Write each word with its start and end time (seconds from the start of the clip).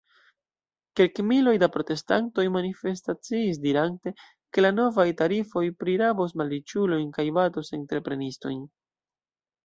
Kelkmiloj 0.99 1.51
da 1.63 1.67
protestantoj 1.73 2.45
manifestaciis, 2.55 3.59
dirante, 3.65 4.13
ke 4.57 4.63
la 4.67 4.71
novaj 4.77 5.05
tarifoj 5.19 5.63
prirabos 5.83 6.33
malriĉulojn 6.43 7.11
kaj 7.19 7.27
batos 7.37 7.71
entreprenistojn. 7.79 8.65